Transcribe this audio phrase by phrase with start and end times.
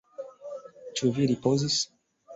[1.01, 1.81] Ĉu vi ripozis?